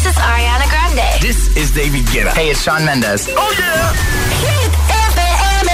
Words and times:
This 0.00 0.16
is 0.16 0.22
Ariana 0.22 0.64
Grande. 0.70 1.20
This 1.20 1.54
is 1.58 1.70
David 1.72 2.06
Guetta. 2.06 2.32
Hey, 2.32 2.48
it's 2.48 2.62
Sean 2.62 2.86
Mendes. 2.86 3.28
Oh 3.36 3.52
yeah. 3.52 3.92
Hit 4.40 4.72
FM. 5.12 5.68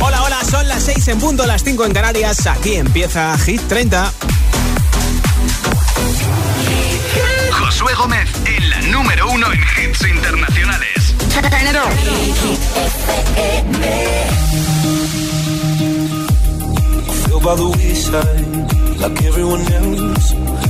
Hola, 0.00 0.22
hola, 0.22 0.44
son 0.44 0.68
las 0.68 0.84
6 0.84 1.08
en 1.08 1.18
punto, 1.18 1.46
las 1.46 1.64
5 1.64 1.84
en 1.84 1.92
Canarias. 1.92 2.46
Aquí 2.46 2.76
empieza 2.76 3.36
Hit 3.38 3.60
30. 3.66 4.12
Josué 7.50 7.92
Gómez 7.94 8.30
en 8.46 8.70
la 8.70 8.80
número 8.82 9.28
uno 9.32 9.52
en 9.52 9.60
hits 9.60 10.06
internacionales. 10.06 11.16
Turn 11.32 11.66
it 11.66 11.74
on. 11.74 11.90
feel 17.26 17.40
by 17.40 17.56
the 17.56 17.66
wayside, 17.68 19.00
like 19.00 19.24
everyone 19.24 19.62
else. 19.72 20.69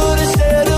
Could 0.00 0.18
have 0.20 0.30
said 0.36 0.77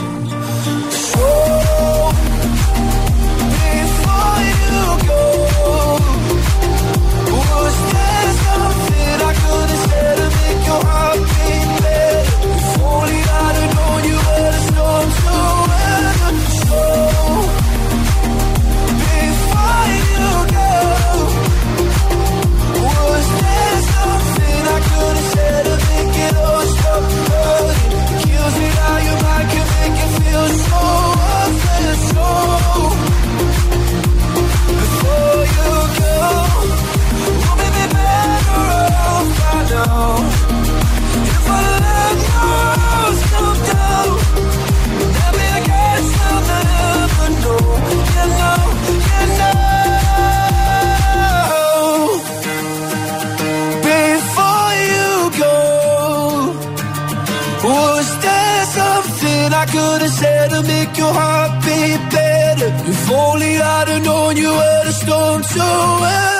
Your 61.01 61.13
heart 61.13 61.51
beat 61.63 62.01
better? 62.13 62.69
If 62.91 63.11
only 63.11 63.53
I'd 63.57 63.87
have 63.87 64.03
known 64.03 64.37
you 64.37 64.51
were 64.59 64.81
the 64.85 64.93
storm 65.01 65.41
to 65.41 65.65
weather. 66.01 66.30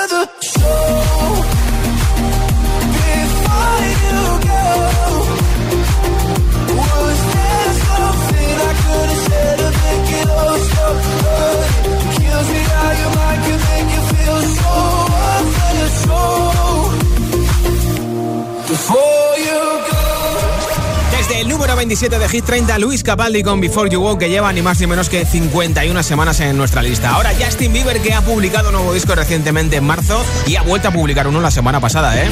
27 21.82 22.16
de 22.16 22.28
Hit 22.28 22.44
30, 22.44 22.78
Luis 22.78 23.02
Capaldi 23.02 23.42
con 23.42 23.60
Before 23.60 23.90
You 23.90 24.00
Walk, 24.00 24.20
que 24.20 24.28
lleva 24.28 24.52
ni 24.52 24.62
más 24.62 24.78
ni 24.78 24.86
menos 24.86 25.08
que 25.08 25.26
51 25.26 26.00
semanas 26.04 26.38
en 26.38 26.56
nuestra 26.56 26.80
lista. 26.80 27.10
Ahora 27.10 27.32
Justin 27.36 27.72
Bieber, 27.72 28.00
que 28.00 28.14
ha 28.14 28.20
publicado 28.20 28.68
un 28.68 28.76
nuevo 28.76 28.94
disco 28.94 29.16
recientemente 29.16 29.78
en 29.78 29.84
marzo 29.84 30.24
y 30.46 30.54
ha 30.54 30.62
vuelto 30.62 30.86
a 30.86 30.90
publicar 30.92 31.26
uno 31.26 31.40
la 31.40 31.50
semana 31.50 31.80
pasada, 31.80 32.14
¿eh? 32.22 32.30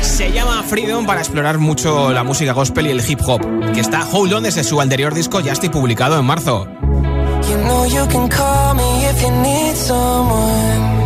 Se 0.00 0.32
llama 0.32 0.64
Freedom 0.64 1.06
para 1.06 1.20
explorar 1.20 1.58
mucho 1.58 2.12
la 2.12 2.24
música 2.24 2.52
gospel 2.52 2.88
y 2.88 2.90
el 2.90 3.08
hip 3.08 3.20
hop, 3.24 3.40
que 3.72 3.80
está 3.80 4.04
Hold 4.10 4.32
On 4.32 4.42
desde 4.42 4.64
su 4.64 4.80
anterior 4.80 5.14
disco 5.14 5.40
Justin 5.46 5.70
publicado 5.70 6.18
en 6.18 6.24
marzo. 6.24 6.66
You 7.48 7.56
know 7.58 7.86
you 7.86 8.04
can 8.08 8.28
call 8.28 8.74
me 8.74 9.10
if 9.10 9.22
you 9.22 9.30
need 9.30 9.76
someone. 9.76 11.05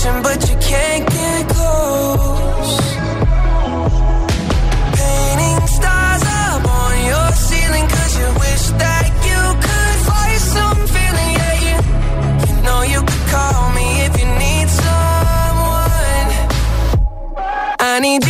direction, 0.00 0.22
but 0.22 0.48
you 0.48 0.56
can't 0.56 1.08
get 1.10 1.48
close. 1.48 2.80
Painting 4.96 5.66
stars 5.66 6.22
up 6.22 6.64
on 6.68 7.04
your 7.06 7.32
ceiling, 7.32 7.86
cause 7.88 8.18
you 8.18 8.28
wish 8.40 8.64
that 8.78 9.06
you 9.28 9.40
could 9.64 9.96
fly 10.06 10.30
some 10.38 10.86
feeling, 10.94 11.30
yeah. 11.38 11.54
You, 11.66 11.76
you 12.46 12.62
know 12.62 12.82
you 12.82 13.00
could 13.00 13.26
call 13.28 13.72
me 13.72 13.88
if 14.06 14.12
you 14.20 14.26
need 14.44 14.68
someone. 14.68 16.28
I 17.80 18.00
need 18.00 18.26
you. 18.26 18.29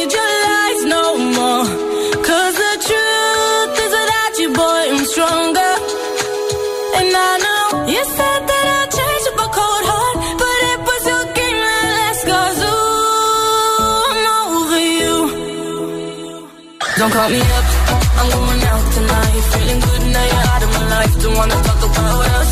Don't 17.01 17.09
call 17.09 17.29
me 17.31 17.41
up, 17.41 17.65
I'm 18.21 18.29
going 18.29 18.61
out 18.61 18.93
tonight. 18.93 19.41
Feeling 19.53 19.79
good 19.81 20.03
now 20.13 20.25
you're 20.31 20.47
out 20.53 20.61
of 20.61 20.69
my 20.69 20.85
life. 20.93 21.13
Don't 21.23 21.35
wanna 21.35 21.57
talk 21.65 21.81
about 21.89 22.25
us. 22.37 22.51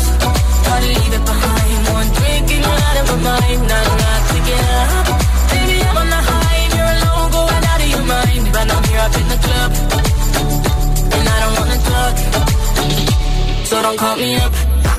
Gotta 0.66 0.86
leave 0.90 1.14
it 1.18 1.24
behind. 1.24 1.80
One 1.94 2.08
drink 2.18 2.46
and 2.54 2.62
you're 2.66 2.82
out 2.88 2.96
of 3.00 3.06
my 3.10 3.18
mind. 3.30 3.60
Not 3.70 3.86
not 4.02 4.22
to 4.30 4.38
get 4.50 4.64
up. 4.82 5.06
Baby, 5.54 5.76
I'm 5.86 5.96
on 6.02 6.08
the 6.10 6.20
high 6.30 6.58
and 6.64 6.72
you're 6.74 6.94
alone, 6.98 7.30
going 7.30 7.64
out 7.70 7.80
of 7.84 7.90
your 7.94 8.06
mind. 8.10 8.44
But 8.50 8.66
I'm 8.74 8.84
here 8.90 9.02
up 9.06 9.14
in 9.20 9.26
the 9.30 9.38
club, 9.46 9.70
and 11.14 11.26
I 11.34 11.36
don't 11.42 11.54
wanna 11.60 11.78
talk. 11.90 12.14
So 13.70 13.82
don't 13.86 13.98
call 14.02 14.16
me 14.16 14.34
up. 14.34 14.52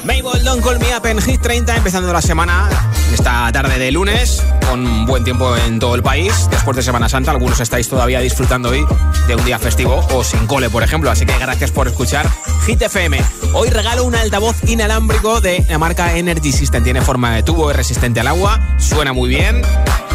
Mabel, 0.05 0.33
Don't 0.43 0.61
Call 0.61 0.79
Me 0.79 0.91
Up 0.93 1.05
en 1.05 1.21
Hit 1.21 1.41
30, 1.41 1.75
empezando 1.75 2.11
la 2.11 2.21
semana, 2.21 2.69
esta 3.13 3.51
tarde 3.51 3.77
de 3.77 3.91
lunes, 3.91 4.43
con 4.67 5.05
buen 5.05 5.23
tiempo 5.23 5.55
en 5.57 5.79
todo 5.79 5.95
el 5.95 6.03
país. 6.03 6.47
Después 6.49 6.77
de 6.77 6.83
Semana 6.83 7.09
Santa, 7.09 7.31
algunos 7.31 7.59
estáis 7.59 7.87
todavía 7.87 8.19
disfrutando 8.19 8.69
hoy 8.69 8.85
de 9.27 9.35
un 9.35 9.43
día 9.45 9.59
festivo 9.59 10.05
o 10.13 10.23
sin 10.23 10.47
cole, 10.47 10.69
por 10.69 10.83
ejemplo. 10.83 11.11
Así 11.11 11.25
que 11.25 11.37
gracias 11.37 11.71
por 11.71 11.87
escuchar 11.87 12.29
Hit 12.65 12.81
FM. 12.81 13.21
Hoy 13.53 13.69
regalo 13.69 14.03
un 14.05 14.15
altavoz 14.15 14.55
inalámbrico 14.67 15.41
de 15.41 15.65
la 15.69 15.77
marca 15.77 16.17
Energy 16.17 16.51
System. 16.51 16.83
Tiene 16.83 17.01
forma 17.01 17.35
de 17.35 17.43
tubo, 17.43 17.69
es 17.71 17.77
resistente 17.77 18.19
al 18.19 18.27
agua, 18.27 18.59
suena 18.77 19.13
muy 19.13 19.29
bien. 19.29 19.61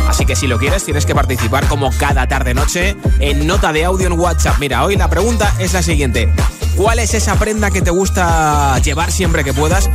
Así 0.08 0.24
que 0.24 0.36
si 0.36 0.46
lo 0.46 0.58
quieres, 0.58 0.84
tienes 0.84 1.04
que 1.04 1.14
participar 1.14 1.66
como 1.66 1.90
cada 1.98 2.26
tarde-noche 2.26 2.96
en 3.20 3.46
nota 3.46 3.72
de 3.72 3.84
audio 3.84 4.06
en 4.06 4.18
WhatsApp. 4.18 4.58
Mira, 4.58 4.84
hoy 4.84 4.96
la 4.96 5.10
pregunta 5.10 5.52
es 5.58 5.72
la 5.72 5.82
siguiente. 5.82 6.32
¿Cuál 6.76 6.98
es 6.98 7.14
esa 7.14 7.36
prenda 7.36 7.70
que 7.70 7.82
te 7.82 7.90
gusta 7.90 8.78
llevar 8.80 9.10
siempre 9.10 9.44
que 9.44 9.52
puedas 9.52 9.90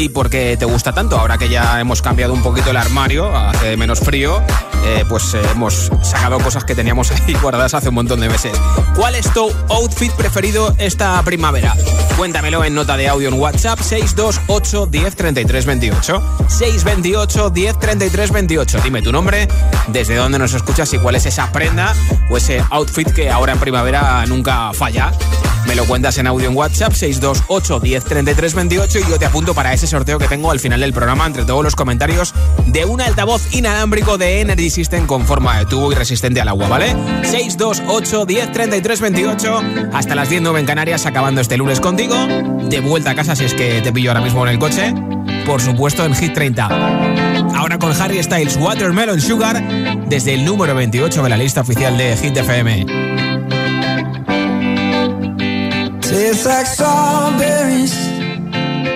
y 0.00 0.08
por 0.08 0.30
qué 0.30 0.56
te 0.56 0.64
gusta 0.64 0.92
tanto. 0.92 1.18
Ahora 1.18 1.36
que 1.36 1.50
ya 1.50 1.78
hemos 1.78 2.00
cambiado 2.00 2.32
un 2.32 2.42
poquito 2.42 2.70
el 2.70 2.76
armario, 2.78 3.36
hace 3.36 3.76
menos 3.76 4.00
frío, 4.00 4.42
eh, 4.82 5.04
pues 5.06 5.34
eh, 5.34 5.42
hemos 5.52 5.90
sacado 6.02 6.38
cosas 6.38 6.64
que 6.64 6.74
teníamos 6.74 7.10
ahí 7.28 7.34
guardadas 7.34 7.74
hace 7.74 7.90
un 7.90 7.96
montón 7.96 8.20
de 8.20 8.28
meses. 8.28 8.52
¿Cuál 8.96 9.14
es 9.14 9.30
tu 9.32 9.52
outfit 9.68 10.10
preferido 10.12 10.74
esta 10.78 11.22
primavera? 11.22 11.74
Cuéntamelo 12.16 12.64
en 12.64 12.74
nota 12.74 12.96
de 12.96 13.08
audio 13.08 13.28
en 13.28 13.34
WhatsApp 13.34 13.78
628 13.78 14.86
10 14.86 15.16
33 15.16 15.66
28. 15.66 16.22
628 16.48 17.50
10 17.50 17.78
33 17.78 18.32
28. 18.32 18.80
Dime 18.82 19.02
tu 19.02 19.12
nombre, 19.12 19.48
desde 19.88 20.16
dónde 20.16 20.38
nos 20.38 20.54
escuchas 20.54 20.92
y 20.94 20.98
cuál 20.98 21.16
es 21.16 21.26
esa 21.26 21.52
prenda 21.52 21.94
o 22.30 22.38
ese 22.38 22.64
outfit 22.70 23.10
que 23.12 23.30
ahora 23.30 23.52
en 23.52 23.58
primavera 23.58 24.24
nunca 24.26 24.72
falla. 24.72 25.12
Me 25.66 25.74
lo 25.74 25.84
cuentas 25.84 26.18
en 26.18 26.26
audio 26.26 26.48
en 26.48 26.56
WhatsApp 26.56 26.92
628 26.92 27.80
10 27.80 28.04
33 28.04 28.54
28 28.54 28.98
y 28.98 29.10
yo 29.10 29.18
te 29.18 29.26
apunto 29.26 29.54
para 29.54 29.72
ese 29.72 29.86
sorteo 29.90 30.18
que 30.18 30.28
tengo 30.28 30.50
al 30.50 30.60
final 30.60 30.80
del 30.80 30.92
programa 30.92 31.26
entre 31.26 31.44
todos 31.44 31.64
los 31.64 31.74
comentarios 31.74 32.32
de 32.66 32.84
un 32.84 33.00
altavoz 33.00 33.54
inalámbrico 33.54 34.16
de 34.18 34.40
Energy 34.40 34.70
System 34.70 35.06
con 35.06 35.26
forma 35.26 35.58
de 35.58 35.66
tubo 35.66 35.90
y 35.92 35.94
resistente 35.94 36.40
al 36.40 36.48
agua, 36.48 36.68
¿vale? 36.68 36.94
628 37.22 38.24
10 38.24 38.52
33 38.52 39.00
28 39.00 39.62
hasta 39.92 40.14
las 40.14 40.30
10 40.30 40.42
9 40.42 40.60
en 40.60 40.66
Canarias 40.66 41.06
acabando 41.06 41.40
este 41.40 41.56
lunes 41.56 41.80
contigo. 41.80 42.14
De 42.68 42.80
vuelta 42.80 43.10
a 43.10 43.14
casa 43.14 43.34
si 43.34 43.44
es 43.44 43.54
que 43.54 43.80
te 43.82 43.92
pillo 43.92 44.10
ahora 44.10 44.22
mismo 44.22 44.46
en 44.46 44.52
el 44.52 44.58
coche. 44.58 44.94
Por 45.44 45.60
supuesto 45.60 46.04
en 46.04 46.14
Hit 46.14 46.34
30. 46.34 46.66
Ahora 47.56 47.78
con 47.78 47.92
Harry 48.00 48.22
Styles 48.22 48.56
Watermelon 48.56 49.20
Sugar 49.20 49.62
desde 50.06 50.34
el 50.34 50.44
número 50.44 50.74
28 50.74 51.22
de 51.22 51.28
la 51.28 51.36
lista 51.36 51.62
oficial 51.62 51.98
de 51.98 52.16
Hit 52.16 52.36
FM. 52.36 52.86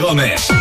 Gómez. 0.00 0.55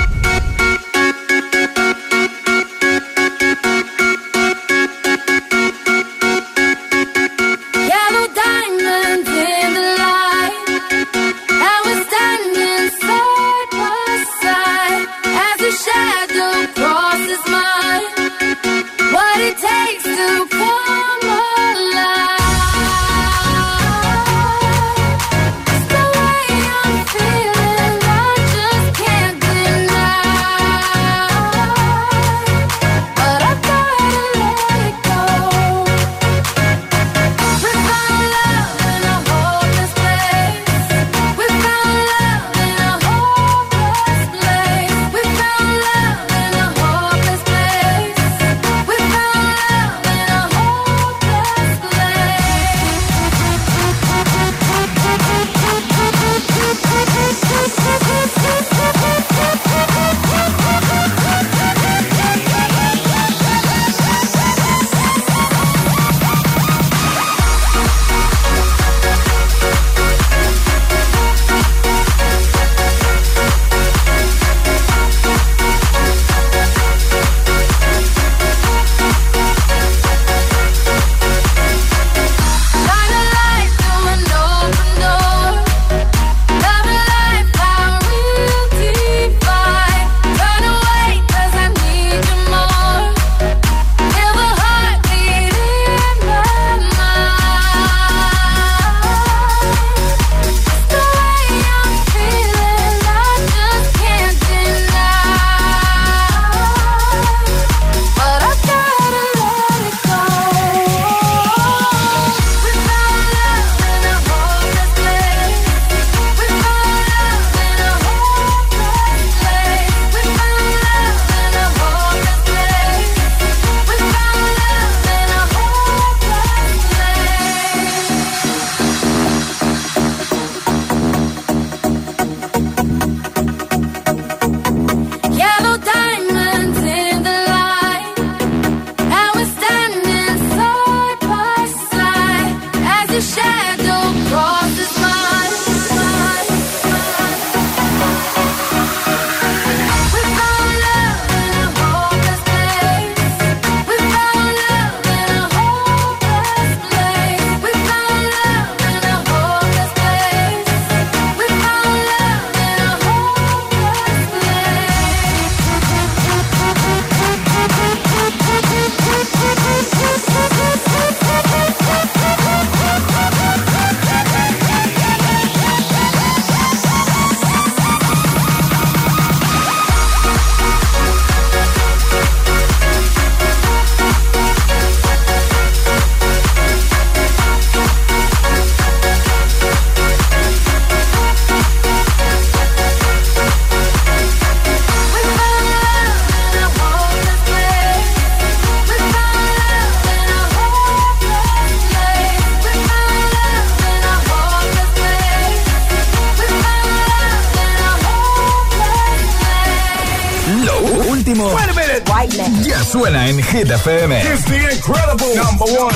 FM. 213.86 214.10
It's 214.34 214.44
the 214.46 214.58
incredible 214.58 215.36
number 215.36 215.66
one. 215.78 215.94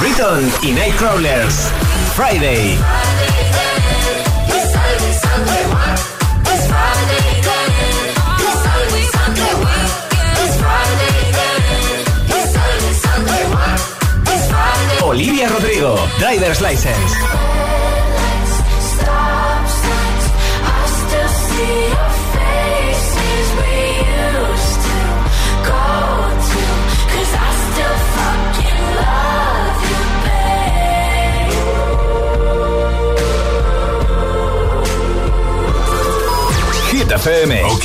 Britton 0.00 0.42
y 0.60 0.74
Nightcrawlers. 0.74 1.70
Friday. 2.16 2.76
Olivia 15.04 15.48
Rodrigo, 15.48 15.96
Driver's 16.18 16.60
License. 16.60 17.17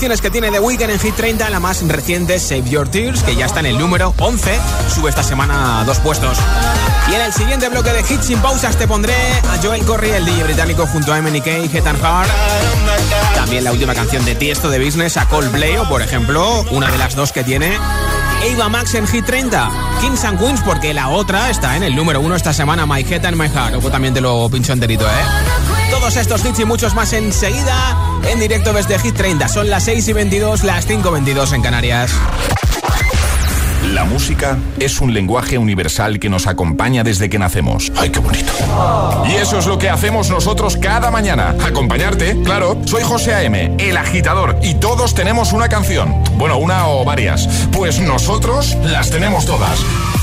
canciones 0.00 0.22
que 0.22 0.30
tiene 0.30 0.50
The 0.50 0.60
Weeknd 0.60 0.88
en 0.88 0.98
Hit 0.98 1.14
30, 1.14 1.50
la 1.50 1.60
más 1.60 1.86
reciente 1.86 2.38
Save 2.38 2.70
Your 2.70 2.88
Tears, 2.88 3.22
que 3.22 3.36
ya 3.36 3.44
está 3.44 3.60
en 3.60 3.66
el 3.66 3.78
número 3.78 4.14
11, 4.16 4.58
sube 4.94 5.10
esta 5.10 5.22
semana 5.22 5.82
a 5.82 5.84
dos 5.84 5.98
puestos. 5.98 6.38
Y 7.10 7.14
en 7.16 7.20
el 7.20 7.34
siguiente 7.34 7.68
bloque 7.68 7.92
de 7.92 8.00
hits 8.00 8.24
sin 8.24 8.38
pausas 8.38 8.76
te 8.76 8.88
pondré 8.88 9.12
a 9.14 9.58
Joel 9.62 9.84
Corry, 9.84 10.08
el 10.08 10.24
DJ 10.24 10.44
británico, 10.44 10.86
junto 10.86 11.12
a 11.12 11.20
MNK, 11.20 11.46
Head 11.46 11.86
and 11.86 12.00
Heart. 12.00 12.30
También 13.34 13.62
la 13.62 13.72
última 13.72 13.92
canción 13.94 14.24
de 14.24 14.34
Tiesto 14.34 14.70
de 14.70 14.82
Business 14.82 15.18
a 15.18 15.28
Coldplay, 15.28 15.76
o 15.76 15.86
por 15.86 16.00
ejemplo, 16.00 16.64
una 16.70 16.90
de 16.90 16.96
las 16.96 17.14
dos 17.14 17.32
que 17.32 17.44
tiene 17.44 17.76
Eva 18.42 18.70
Max 18.70 18.94
en 18.94 19.06
Hit 19.06 19.26
30. 19.26 19.70
Kings 20.00 20.24
and 20.24 20.38
Queens, 20.38 20.62
porque 20.62 20.94
la 20.94 21.10
otra 21.10 21.50
está 21.50 21.76
en 21.76 21.82
el 21.82 21.94
número 21.94 22.22
1 22.22 22.36
esta 22.36 22.54
semana, 22.54 22.86
My 22.86 23.02
Head 23.02 23.26
and 23.26 23.36
My 23.36 23.50
Heart. 23.50 23.72
Luego 23.72 23.90
también 23.90 24.14
te 24.14 24.22
lo 24.22 24.48
pincho 24.48 24.72
enterito, 24.72 25.06
¿eh? 25.06 25.69
Todos 25.90 26.16
estos 26.16 26.44
hits 26.44 26.60
y 26.60 26.64
muchos 26.64 26.94
más 26.94 27.12
enseguida 27.12 27.96
en 28.30 28.38
directo 28.40 28.72
desde 28.72 28.98
Hit 28.98 29.14
30. 29.16 29.48
Son 29.48 29.68
las 29.68 29.84
6 29.84 30.08
y 30.08 30.12
22, 30.12 30.64
las 30.64 30.86
5 30.86 31.10
22 31.10 31.52
en 31.52 31.62
Canarias. 31.62 32.12
La 33.92 34.04
música 34.04 34.56
es 34.78 35.00
un 35.00 35.12
lenguaje 35.12 35.58
universal 35.58 36.20
que 36.20 36.28
nos 36.28 36.46
acompaña 36.46 37.02
desde 37.02 37.28
que 37.28 37.38
nacemos. 37.38 37.90
¡Ay, 37.96 38.10
qué 38.10 38.20
bonito! 38.20 38.52
Y 39.28 39.32
eso 39.32 39.58
es 39.58 39.66
lo 39.66 39.78
que 39.78 39.90
hacemos 39.90 40.30
nosotros 40.30 40.76
cada 40.76 41.10
mañana. 41.10 41.56
Acompañarte, 41.64 42.40
claro. 42.42 42.80
Soy 42.86 43.02
José 43.02 43.34
A.M., 43.34 43.74
el 43.78 43.96
agitador, 43.96 44.58
y 44.62 44.74
todos 44.74 45.14
tenemos 45.14 45.52
una 45.52 45.68
canción. 45.68 46.22
Bueno, 46.36 46.58
una 46.58 46.86
o 46.86 47.04
varias. 47.04 47.48
Pues 47.72 47.98
nosotros 48.00 48.76
las 48.84 49.10
tenemos 49.10 49.44
todas. 49.44 49.80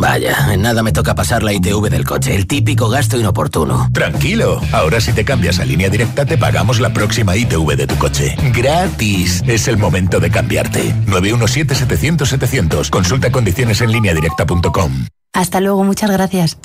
Vaya, 0.00 0.54
en 0.54 0.62
nada 0.62 0.82
me 0.82 0.92
toca 0.92 1.14
pasar 1.14 1.42
la 1.42 1.52
ITV 1.52 1.90
del 1.90 2.06
coche, 2.06 2.34
el 2.34 2.46
típico 2.46 2.88
gasto 2.88 3.18
inoportuno. 3.18 3.90
Tranquilo, 3.92 4.58
ahora 4.72 4.98
si 4.98 5.12
te 5.12 5.26
cambias 5.26 5.60
a 5.60 5.66
línea 5.66 5.90
directa 5.90 6.24
te 6.24 6.38
pagamos 6.38 6.80
la 6.80 6.90
próxima 6.94 7.36
ITV 7.36 7.76
de 7.76 7.86
tu 7.86 7.96
coche. 7.96 8.34
Gratis. 8.54 9.42
Es 9.46 9.68
el 9.68 9.76
momento 9.76 10.18
de 10.18 10.30
cambiarte. 10.30 10.94
917-700-700. 11.06 12.88
Consulta 12.88 13.30
condiciones 13.30 13.82
en 13.82 13.92
línea 13.92 14.14
directa.com. 14.14 15.06
Hasta 15.34 15.60
luego, 15.60 15.84
muchas 15.84 16.10
gracias. 16.10 16.56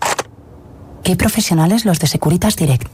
Qué 1.03 1.17
profesionales 1.17 1.83
los 1.83 1.99
de 1.99 2.07
Securitas 2.07 2.55
Direct. 2.55 2.87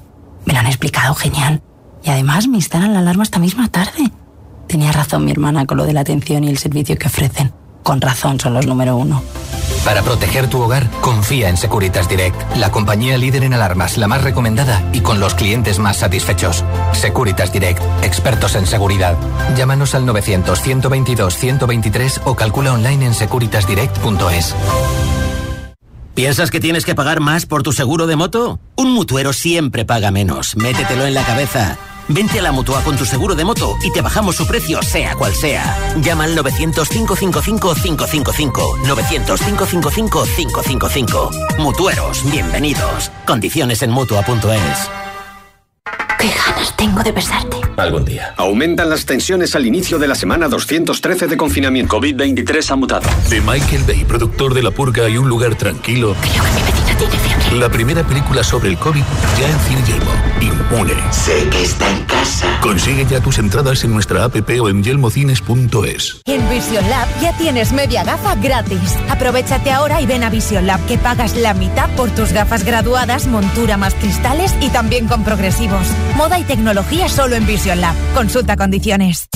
Me 0.45 0.53
lo 0.53 0.59
han 0.59 0.67
explicado 0.67 1.13
genial. 1.13 1.61
Y 2.03 2.09
además 2.09 2.47
me 2.47 2.57
instalan 2.57 2.93
la 2.93 2.99
alarma 2.99 3.21
esta 3.21 3.37
misma 3.37 3.67
tarde. 3.67 4.11
Tenía 4.67 4.91
razón 4.91 5.23
mi 5.23 5.31
hermana 5.31 5.67
con 5.67 5.77
lo 5.77 5.85
de 5.85 5.93
la 5.93 6.01
atención 6.01 6.43
y 6.43 6.49
el 6.49 6.57
servicio 6.57 6.97
que 6.97 7.07
ofrecen. 7.07 7.53
Con 7.83 8.01
razón 8.01 8.39
son 8.39 8.55
los 8.55 8.65
número 8.65 8.97
uno. 8.97 9.21
Para 9.85 10.01
proteger 10.03 10.47
tu 10.47 10.61
hogar, 10.61 10.89
confía 11.01 11.49
en 11.49 11.57
Securitas 11.57 12.07
Direct, 12.07 12.39
la 12.55 12.71
compañía 12.71 13.17
líder 13.17 13.43
en 13.43 13.55
alarmas, 13.55 13.97
la 13.97 14.07
más 14.07 14.23
recomendada 14.23 14.87
y 14.93 15.01
con 15.01 15.19
los 15.19 15.33
clientes 15.33 15.79
más 15.79 15.97
satisfechos. 15.97 16.63
Securitas 16.93 17.51
Direct, 17.51 17.81
expertos 18.03 18.53
en 18.55 18.67
seguridad. 18.67 19.17
Llámanos 19.57 19.95
al 19.95 20.05
900-122-123 20.05 22.21
o 22.25 22.35
calcula 22.35 22.73
online 22.73 23.07
en 23.07 23.15
securitasdirect.es. 23.15 24.55
¿Piensas 26.13 26.51
que 26.51 26.59
tienes 26.59 26.85
que 26.85 26.93
pagar 26.93 27.19
más 27.19 27.47
por 27.47 27.63
tu 27.63 27.71
seguro 27.71 28.05
de 28.05 28.15
moto? 28.15 28.59
Un 28.75 28.91
mutuero 28.91 29.33
siempre 29.33 29.85
paga 29.85 30.11
menos. 30.11 30.55
Métetelo 30.57 31.07
en 31.07 31.15
la 31.15 31.23
cabeza. 31.23 31.79
Vente 32.07 32.39
a 32.39 32.41
la 32.41 32.51
Mutua 32.51 32.83
con 32.83 32.97
tu 32.97 33.05
seguro 33.05 33.35
de 33.35 33.45
moto 33.45 33.77
y 33.81 33.91
te 33.91 34.01
bajamos 34.01 34.35
su 34.35 34.47
precio, 34.47 34.81
sea 34.81 35.15
cual 35.15 35.33
sea. 35.33 35.77
Llama 36.01 36.25
al 36.25 36.37
900-555-555. 36.37 38.81
900-555-555. 38.83 41.57
Mutueros, 41.59 42.29
bienvenidos. 42.31 43.11
Condiciones 43.25 43.81
en 43.81 43.91
Mutua.es. 43.91 45.10
Qué 46.21 46.27
ganas 46.27 46.77
tengo 46.77 47.01
de 47.01 47.11
besarte. 47.11 47.57
Algún 47.77 48.05
día. 48.05 48.35
Aumentan 48.37 48.91
las 48.91 49.07
tensiones 49.07 49.55
al 49.55 49.65
inicio 49.65 49.97
de 49.97 50.07
la 50.07 50.13
semana 50.13 50.47
213 50.49 51.25
de 51.25 51.35
confinamiento. 51.35 51.97
COVID-23 51.97 52.69
ha 52.69 52.75
mutado. 52.75 53.09
De 53.27 53.41
Michael 53.41 53.83
Bay, 53.87 54.05
productor 54.05 54.53
de 54.53 54.61
La 54.61 54.69
Purga 54.69 55.09
y 55.09 55.17
Un 55.17 55.27
Lugar 55.27 55.55
Tranquilo. 55.55 56.15
Creo 56.21 56.43
que 56.43 56.51
mi 56.51 56.61
vecina 56.61 56.97
tiene 56.99 57.17
fiebre. 57.17 57.57
La 57.57 57.69
primera 57.69 58.03
película 58.03 58.43
sobre 58.43 58.69
el 58.69 58.77
COVID 58.77 59.01
ya 59.39 59.49
en 59.49 59.59
Cine 59.61 59.83
Yelmo. 59.87 60.11
Inmune. 60.41 60.93
Sé 61.11 61.49
que 61.49 61.63
está 61.63 61.89
en 61.89 62.03
casa. 62.05 62.59
Consigue 62.61 63.05
ya 63.09 63.19
tus 63.19 63.39
entradas 63.39 63.83
en 63.83 63.91
nuestra 63.91 64.23
app 64.23 64.35
o 64.61 64.69
en 64.69 64.83
yelmocines.es. 64.83 66.21
En 66.25 66.49
Vision 66.49 66.87
Lab 66.87 67.07
ya 67.19 67.35
tienes 67.37 67.71
media 67.73 68.03
gafa 68.03 68.35
gratis. 68.35 68.95
Aprovechate 69.09 69.71
ahora 69.71 69.99
y 70.01 70.05
ven 70.05 70.23
a 70.23 70.29
Vision 70.29 70.67
Lab 70.67 70.85
que 70.85 70.99
pagas 70.99 71.35
la 71.35 71.55
mitad 71.55 71.89
por 71.95 72.11
tus 72.11 72.31
gafas 72.31 72.63
graduadas, 72.63 73.25
montura 73.25 73.77
más 73.77 73.95
cristales 73.95 74.53
y 74.61 74.69
también 74.69 75.07
con 75.07 75.23
progresivos. 75.23 75.87
Moda 76.15 76.39
y 76.39 76.43
tecnología 76.43 77.09
solo 77.09 77.35
en 77.35 77.45
Vision 77.45 77.81
Lab. 77.81 77.95
Consulta 78.13 78.55
condiciones. 78.55 79.27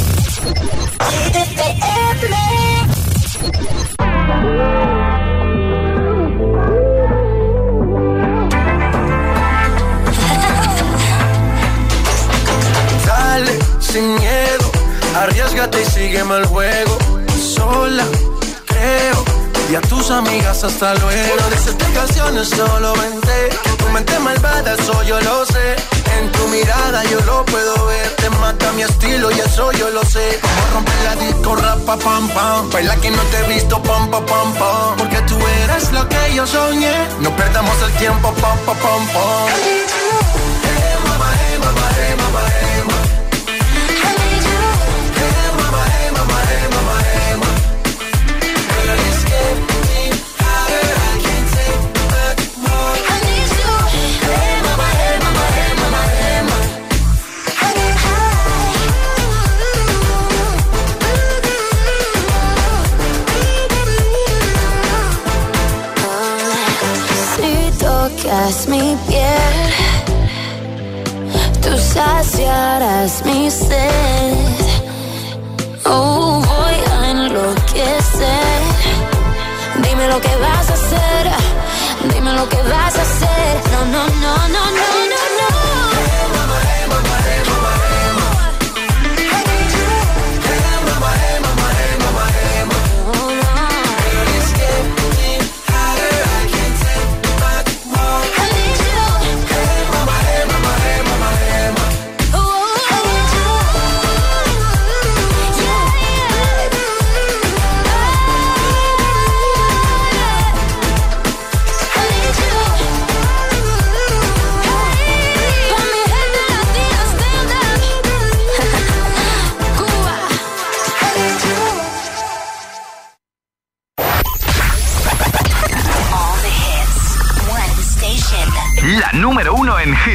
Dale, 13.05 13.59
sin 13.79 14.15
miedo, 14.15 14.71
arriesgate 15.15 15.81
y 15.81 15.85
sígueme 15.85 16.38
el 16.38 16.45
juego. 16.45 16.97
Sola, 17.55 18.05
creo, 18.65 19.25
y 19.69 19.75
a 19.75 19.82
tus 19.82 20.12
amigas 20.12 20.63
hasta 20.63 20.93
luego. 20.95 21.36
No 21.39 21.49
dices 21.49 21.75
canciones, 21.93 22.49
solo 22.49 22.93
vente. 22.93 23.49
Que 23.63 23.69
tu 23.71 23.89
mente 23.89 24.19
malvada, 24.19 24.73
eso 24.73 25.04
yo 25.04 25.19
lo 25.21 25.45
sé. 25.45 25.75
En 26.17 26.32
tu 26.32 26.47
mirada 26.49 27.04
yo 27.06 27.19
lo 27.21 27.45
puedo 27.45 27.86
ver. 27.88 28.10
Te 28.17 28.30
mata 28.30 28.71
mi 28.73 28.84
estilo 28.84 29.32
y 29.32 29.39
eso 29.39 29.71
yo 29.73 29.89
lo 29.89 30.04
sé. 30.04 30.39
Como 30.41 30.73
romper 30.73 30.95
la 31.04 31.15
disco, 31.15 31.56
rapa, 31.56 31.97
pam, 31.97 32.28
pam. 32.30 32.69
Baila 32.71 32.95
que 32.97 33.12
no 33.12 33.21
te 33.23 33.38
he 33.38 33.54
visto, 33.54 33.82
pam, 33.82 34.10
pam, 34.12 34.25
pam, 34.25 34.54
pam. 34.54 34.97
Porque 34.97 35.21
tú 35.21 35.38
eres 35.63 35.91
lo 35.91 36.08
que 36.08 36.34
yo 36.36 36.45
soñé. 36.45 36.95
No 37.21 37.36
perdamos 37.36 37.75
el 37.82 37.91
tiempo, 37.93 38.34
pam, 38.34 38.58
pam, 38.65 38.78
pam, 38.78 39.08
pam. 39.08 39.85
Tocas 68.25 68.67
mi 68.67 68.97
piel, 69.07 69.55
tú 71.61 71.77
saciarás 71.77 73.23
mi 73.25 73.49
sed. 73.49 74.33
Oh, 75.85 76.41
voy 76.41 76.75
a 76.91 77.11
enloquecer. 77.11 78.61
Dime 79.83 80.07
lo 80.07 80.19
que 80.19 80.35
vas 80.38 80.69
a 80.69 80.73
hacer. 80.73 81.31
Dime 82.13 82.33
lo 82.33 82.49
que 82.49 82.61
vas 82.63 82.97
a 82.97 83.01
hacer. 83.01 83.61
No, 83.71 83.85
no, 83.85 84.07
no, 84.07 84.47
no, 84.47 84.71
no. 84.71 84.94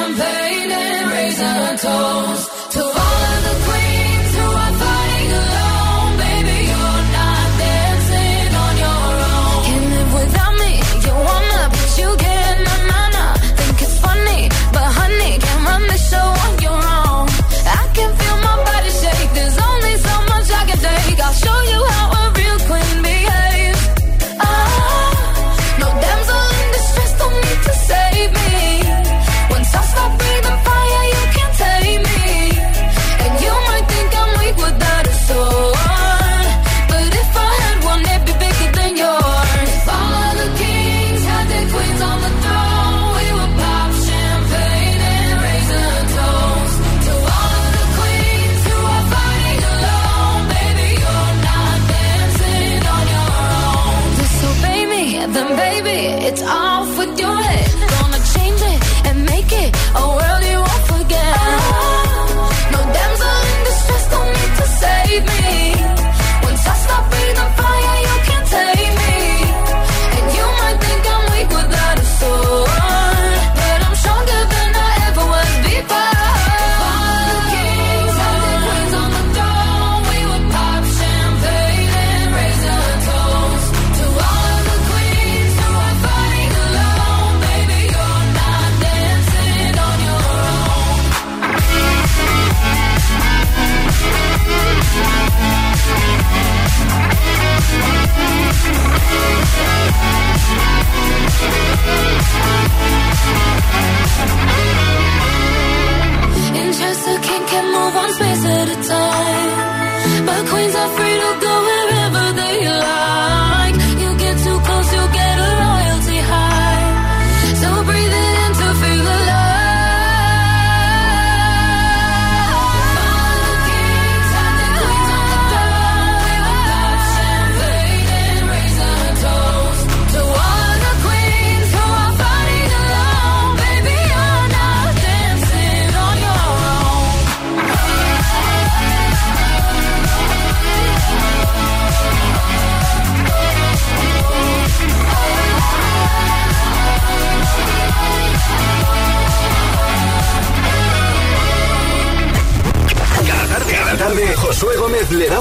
champagne 0.00 0.70
and 0.70 1.10
raise 1.10 1.40
a 1.40 1.76
toast 1.76 2.72
to 2.72 2.82
all 2.82 3.22
of 3.34 3.44
the 3.44 3.79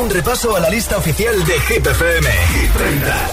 un 0.09 0.15
repaso 0.15 0.55
a 0.55 0.59
la 0.59 0.69
lista 0.69 0.97
oficial 0.97 1.45
de 1.45 1.59
Hit 1.59 1.85
FM. 1.85 2.29
Hit 2.53 2.73
30. 2.73 3.29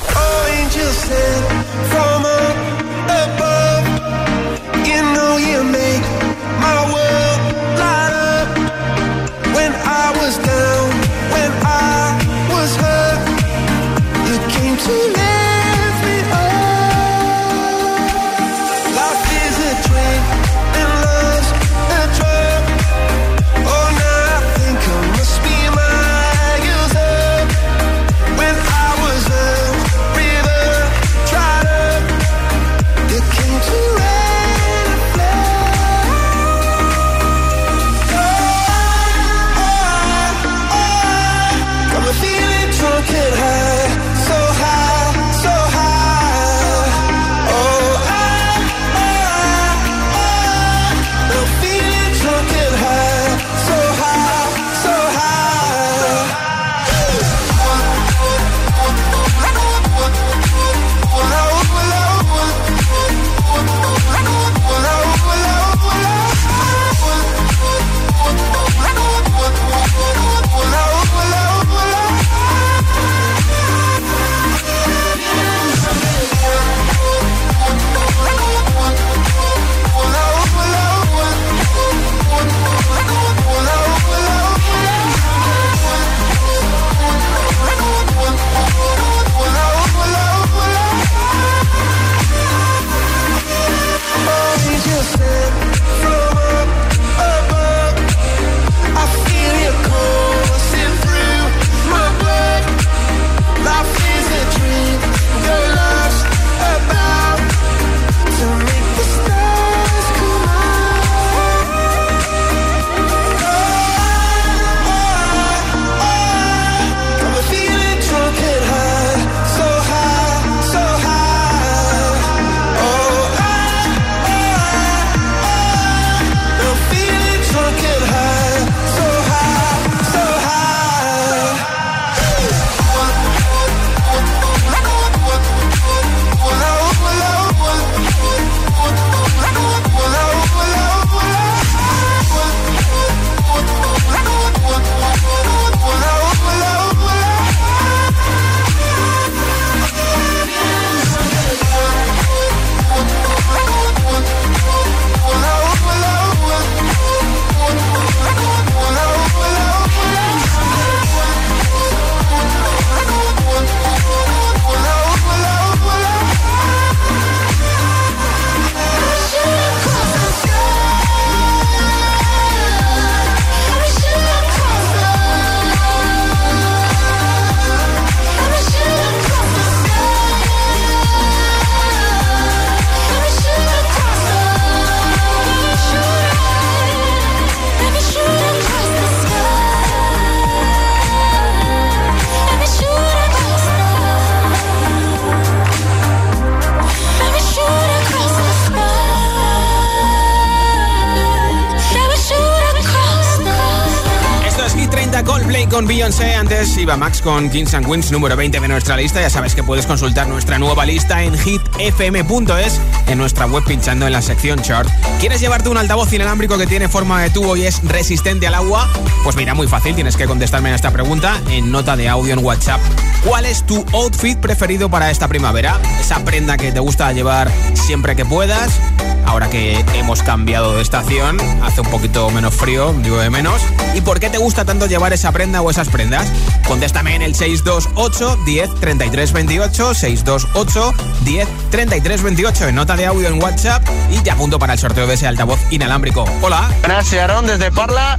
Con 205.77 205.87
Beyoncé. 205.87 206.35
Antes 206.35 206.75
iba 206.79 206.97
Max 206.97 207.21
con 207.21 207.51
Kings 207.51 207.75
and 207.75 207.87
Queens, 207.87 208.11
número 208.11 208.35
20 208.35 208.61
de 208.61 208.69
nuestra 208.69 208.97
lista. 208.97 209.21
Ya 209.21 209.29
sabes 209.29 209.55
que 209.55 209.63
puedes 209.63 209.85
consultar 209.85 210.27
nuestra 210.27 210.59
nueva 210.59 210.87
lista 210.87 211.23
en 211.23 211.37
hitfm.es, 211.37 212.81
en 213.09 213.19
nuestra 213.19 213.45
web 213.45 213.63
pinchando 213.63 214.07
en 214.07 214.15
la 214.15 214.23
sección 214.23 214.63
chart. 214.63 214.89
¿Quieres 215.21 215.39
llevarte 215.39 215.69
un 215.69 215.77
altavoz 215.77 216.11
inalámbrico 216.15 216.57
que 216.57 216.67
tiene 216.67 216.89
forma 216.89 217.21
de 217.21 217.29
tubo 217.29 217.57
y 217.57 217.67
es 217.67 217.83
resistente 217.83 218.47
al 218.47 218.55
agua? 218.55 218.89
Pues 219.23 219.37
mira, 219.37 219.53
muy 219.53 219.69
fácil, 219.69 219.95
tienes 219.95 220.17
que 220.17 220.25
contestarme 220.25 220.71
a 220.71 220.75
esta 220.77 220.93
pregunta 220.93 221.39
en 221.51 221.71
nota 221.71 221.95
de 221.95 222.09
audio 222.09 222.33
en 222.33 222.43
WhatsApp. 222.43 222.81
¿Cuál 223.23 223.45
es 223.45 223.67
tu 223.67 223.85
outfit 223.93 224.39
preferido 224.39 224.89
para 224.89 225.11
esta 225.11 225.29
primavera? 225.29 225.79
Esa 226.01 226.25
prenda 226.25 226.57
que 226.57 226.73
te 226.73 226.81
gusta 226.81 227.13
llevar 227.13 227.53
siempre 227.75 228.17
que 228.17 228.25
puedas. 228.25 228.81
Ahora 229.27 229.51
que 229.51 229.85
hemos 229.95 230.23
cambiado 230.23 230.77
de 230.77 230.83
estación, 230.83 231.37
hace 231.63 231.81
un 231.81 231.89
poquito 231.89 232.31
menos 232.31 232.55
frío, 232.55 232.95
digo 233.03 233.19
de 233.19 233.29
menos. 233.29 233.61
¿Y 233.95 234.01
por 234.01 234.21
qué 234.21 234.31
te 234.31 234.39
gusta 234.39 234.65
tanto 234.65 234.87
llevar 234.87 235.13
esa 235.13 235.33
prenda 235.33 235.61
o 235.67 235.71
esas 235.71 235.89
prendas? 235.89 236.27
Contéstame 236.67 237.15
en 237.17 237.23
el 237.23 237.35
628 237.35 238.39
10 238.45 238.75
33 238.81 239.33
28, 239.33 239.95
628 239.95 240.95
10 241.23 241.49
33 241.71 242.23
28 242.23 242.69
en 242.69 242.75
nota 242.75 242.97
de 242.97 243.07
audio 243.07 243.29
en 243.29 243.43
WhatsApp 243.43 243.83
y 244.11 244.19
te 244.19 244.31
apunto 244.31 244.59
para 244.59 244.75
el 244.75 244.79
sorteo 244.79 245.07
de 245.07 245.15
ese 245.15 245.27
altavoz 245.27 245.59
inalámbrico. 245.71 246.25
Hola. 246.41 246.71
Buenas, 246.81 247.09
soy 247.09 247.19
Aarón 247.19 247.47
desde 247.47 247.73
Parla 247.73 248.17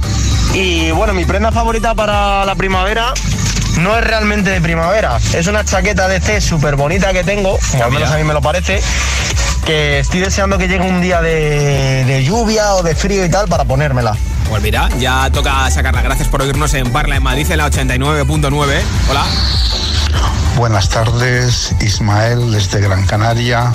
y 0.54 0.90
bueno, 0.90 1.14
mi 1.14 1.24
prenda 1.24 1.50
favorita 1.50 1.94
para 1.94 2.44
la 2.44 2.54
primavera 2.54 3.14
no 3.78 3.96
es 3.96 4.04
realmente 4.04 4.50
de 4.50 4.60
primavera, 4.60 5.18
es 5.34 5.46
una 5.46 5.64
chaqueta 5.64 6.08
de 6.08 6.20
C 6.20 6.40
súper 6.40 6.76
bonita 6.76 7.12
que 7.12 7.22
tengo, 7.22 7.58
o 7.78 7.84
al 7.84 7.92
menos 7.92 8.10
a 8.10 8.16
mí 8.16 8.24
me 8.24 8.34
lo 8.34 8.42
parece, 8.42 8.82
que 9.64 10.00
estoy 10.00 10.20
deseando 10.20 10.58
que 10.58 10.66
llegue 10.66 10.84
un 10.84 11.00
día 11.00 11.22
de, 11.22 12.04
de 12.04 12.24
lluvia 12.24 12.74
o 12.74 12.82
de 12.82 12.94
frío 12.94 13.24
y 13.24 13.28
tal 13.28 13.46
para 13.48 13.64
ponérmela. 13.64 14.16
Pues 14.48 14.62
mira, 14.62 14.88
ya 14.98 15.30
toca 15.30 15.70
sacarla. 15.70 16.02
Gracias 16.02 16.28
por 16.28 16.42
oírnos 16.42 16.72
en 16.74 16.90
Parla 16.90 17.16
en 17.16 17.22
Madrid 17.22 17.50
en 17.50 17.58
la 17.58 17.70
89.9. 17.70 18.82
Hola. 19.10 19.24
Buenas 20.58 20.88
tardes, 20.88 21.72
Ismael 21.80 22.50
desde 22.50 22.80
Gran 22.80 23.06
Canaria. 23.06 23.72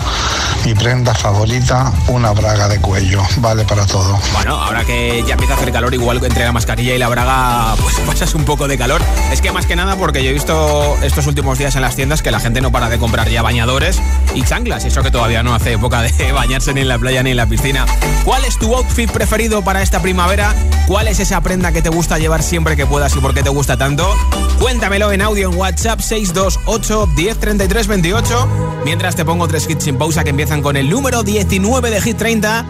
Mi 0.66 0.74
prenda 0.74 1.16
favorita, 1.16 1.94
una 2.10 2.32
braga 2.32 2.68
de 2.68 2.82
cuello. 2.82 3.22
Vale 3.38 3.64
para 3.64 3.86
todo. 3.86 4.20
Bueno, 4.34 4.56
ahora 4.56 4.84
que 4.84 5.24
ya 5.26 5.36
empieza 5.36 5.54
a 5.54 5.58
hacer 5.58 5.72
calor, 5.72 5.94
igual 5.94 6.20
que 6.20 6.28
entre 6.28 6.44
la 6.44 6.52
mascarilla 6.52 6.94
y 6.94 6.98
la 6.98 7.08
braga, 7.08 7.76
pues 7.82 7.96
pasas 8.06 8.36
un 8.36 8.44
poco 8.44 8.68
de 8.68 8.78
calor. 8.78 9.02
Es 9.32 9.40
que 9.40 9.54
más 9.54 9.66
que 9.66 9.78
nada 9.78 9.96
porque 9.96 10.26
yo 10.26 10.30
he 10.30 10.34
visto 10.34 10.98
estos 11.02 11.26
últimos 11.26 11.58
días 11.58 11.74
en 11.78 11.84
las 11.84 11.96
tiendas 11.96 12.22
que 12.22 12.32
la 12.32 12.42
gente 12.42 12.60
no 12.60 12.70
para 12.70 12.90
de 12.90 13.00
comprar 13.00 13.30
ya 13.30 13.42
bañadores 13.42 14.02
y 14.36 14.44
chanclas. 14.44 14.84
Y 14.84 14.90
eso 14.90 15.02
que 15.02 15.12
todavía 15.12 15.42
no 15.42 15.56
hace 15.56 15.72
época 15.72 16.02
de 16.02 16.32
bañarse 16.34 16.74
ni 16.74 16.82
en 16.82 16.90
la 16.90 17.00
playa 17.00 17.24
ni 17.24 17.32
en 17.32 17.38
la 17.38 17.46
piscina. 17.46 17.86
¿Cuál 18.26 18.44
es 18.44 18.58
tu 18.58 18.76
outfit 18.76 19.10
preferido 19.10 19.62
para 19.64 19.82
esta 19.82 20.02
primavera? 20.02 20.54
¿Cuál 20.86 21.08
es 21.08 21.22
esa 21.22 21.40
prenda 21.40 21.72
que 21.72 21.82
te 21.82 21.90
gusta 21.90 22.20
llevar 22.20 22.44
siempre 22.44 22.76
que 22.76 22.86
puedas 22.86 23.16
y 23.16 23.20
por 23.20 23.34
qué 23.34 23.42
te 23.42 23.50
gusta 23.50 23.78
tanto? 23.78 24.14
Cuéntamelo 24.60 25.12
en 25.14 25.22
audio 25.22 25.50
en 25.50 25.58
WhatsApp 25.58 26.02
628 26.02 26.73
1033 26.80 27.88
28. 27.88 28.48
Mientras 28.86 29.16
te 29.16 29.26
pongo 29.26 29.48
tres 29.48 29.70
hits 29.70 29.84
sin 29.84 29.98
pausa 29.98 30.24
que 30.24 30.32
empiezan 30.32 30.62
con 30.62 30.76
el 30.76 30.90
número 30.90 31.24
19 31.24 31.90
de 31.90 32.02
Hit 32.02 32.18
30, 32.18 32.66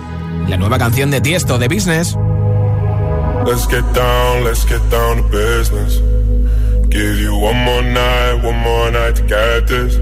la 0.48 0.58
nueva 0.58 0.78
canción 0.78 1.10
de 1.12 1.22
Tiesto 1.22 1.58
de 1.58 1.68
Business. 1.68 2.16
Let's 3.46 3.68
get 3.68 3.84
down, 3.94 4.44
let's 4.44 4.66
get 4.66 4.82
down 4.90 5.18
to 5.18 5.24
business. 5.30 6.02
Give 6.90 7.20
you 7.20 7.36
one 7.36 7.58
more 7.58 7.82
night, 7.82 8.44
one 8.44 8.58
more 8.60 8.92
night 8.92 9.16
to 9.16 9.24
get 9.24 9.68
this. 9.68 9.98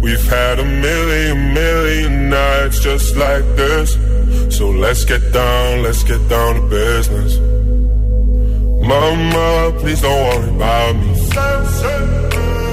We've 0.00 0.24
had 0.28 0.58
a 0.58 0.64
million, 0.64 1.54
million 1.54 2.28
nights 2.30 2.80
just 2.80 3.16
like 3.16 3.44
this. 3.56 3.96
So 4.56 4.70
let's 4.70 5.04
get 5.04 5.32
down, 5.32 5.82
let's 5.82 6.02
get 6.02 6.26
down 6.28 6.56
to 6.56 6.62
business. 6.68 7.38
Mama, 8.86 9.72
please 9.78 10.00
don't 10.00 10.12
worry 10.26 10.48
about 10.56 10.96
me. 10.96 12.11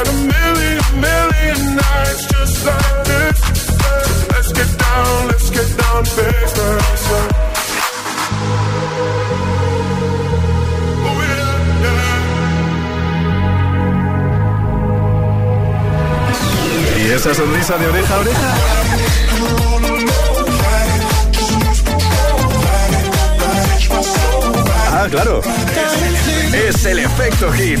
Had 0.00 0.08
a 0.08 0.12
million, 0.12 0.80
million 0.98 1.76
nights 1.76 2.24
just 2.32 2.64
like 2.64 3.04
this. 3.04 3.38
Let's 4.32 4.50
get 4.50 4.78
down, 4.78 5.28
let's 5.28 5.50
get 5.50 5.68
down 5.76 6.04
to 6.04 6.10
business. 6.16 7.00
¿Y 16.96 17.12
esa 17.12 17.34
sonrisa 17.34 17.76
de 17.76 17.86
oreja 17.88 18.14
a 18.14 18.18
oreja? 18.20 18.54
Ah, 24.92 25.08
claro. 25.10 25.42
Es 26.54 26.86
el 26.86 27.00
efecto 27.00 27.52
hit. 27.52 27.80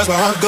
That's 0.00 0.08
my 0.08 0.14
heart 0.14 0.40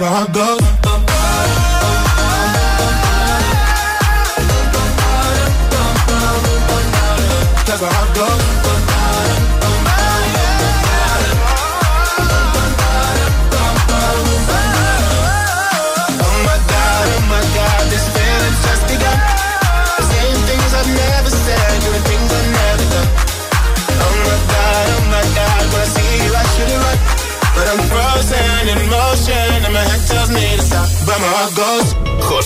That's 0.00 0.10
my 0.10 0.16
heart 0.16 0.32
goes. 0.32 0.60
That's 7.66 7.82
my 7.82 7.88
heart 7.88 8.16
goes. 8.16 8.49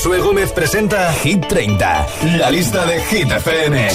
Josué 0.05 0.21
Gómez 0.21 0.53
presenta 0.53 1.11
Hit 1.15 1.49
30, 1.49 2.07
la 2.37 2.51
lista 2.51 2.85
de 2.85 3.01
Hit 3.05 3.31
FM. 3.31 3.89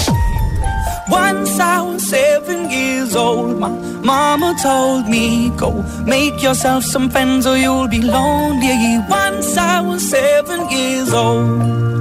Once 1.08 1.60
I 1.60 1.80
was 1.82 2.02
seven 2.02 2.68
years 2.68 3.14
old, 3.14 3.60
my 3.60 3.68
mama 4.02 4.56
told 4.60 5.08
me, 5.08 5.52
Go 5.56 5.84
make 6.06 6.42
yourself 6.42 6.82
some 6.82 7.10
friends 7.10 7.46
or 7.46 7.56
you'll 7.56 7.86
be 7.86 8.02
lonely. 8.02 8.98
Once 9.08 9.56
I 9.56 9.80
was 9.82 10.02
seven 10.02 10.68
years 10.68 11.12
old. 11.12 12.00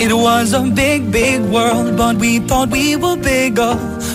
It 0.00 0.12
was 0.12 0.52
a 0.52 0.62
big, 0.62 1.10
big 1.10 1.40
world, 1.40 1.96
but 1.96 2.18
we 2.18 2.38
thought 2.38 2.70
we 2.70 2.94
were 2.94 3.16
bigger. 3.16 3.99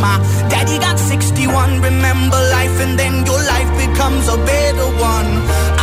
My 0.00 0.16
daddy 0.48 0.78
got 0.78 0.98
61. 0.98 1.80
Remember 1.80 2.40
life, 2.56 2.76
and 2.84 2.98
then 2.98 3.26
your 3.26 3.40
life 3.52 3.70
becomes 3.84 4.28
a 4.28 4.36
better 4.36 4.88
one. 5.14 5.30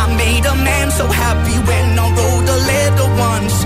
I 0.02 0.04
made 0.16 0.44
a 0.46 0.56
man 0.56 0.90
so 0.90 1.06
happy 1.06 1.56
when 1.68 1.98
I 1.98 2.06
wrote 2.16 2.48
a 2.56 2.58
letter 2.72 3.08
once. 3.28 3.56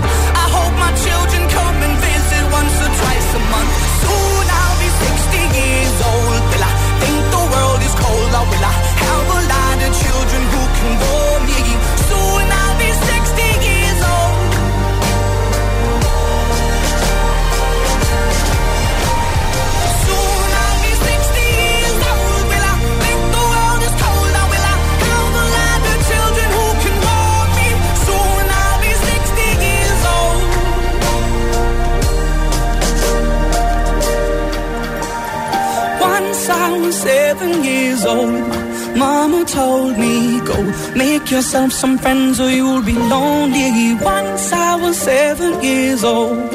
Once 36.31 36.49
I 36.49 36.71
was 36.79 36.95
seven 36.95 37.61
years 37.61 38.05
old, 38.05 38.47
mama 38.95 39.43
told 39.43 39.97
me, 39.97 40.39
Go 40.39 40.55
make 40.95 41.29
yourself 41.29 41.73
some 41.73 41.97
friends 41.97 42.39
or 42.39 42.49
you'll 42.49 42.81
be 42.81 42.93
lonely. 42.93 43.95
Once 43.95 44.53
I 44.53 44.77
was 44.81 44.97
seven 44.97 45.61
years 45.61 46.05
old. 46.05 46.49